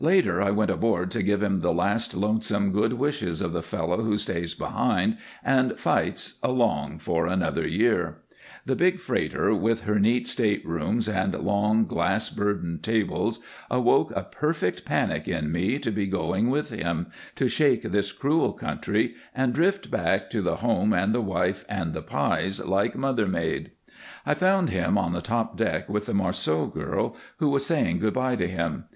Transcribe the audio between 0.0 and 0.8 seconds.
Later I went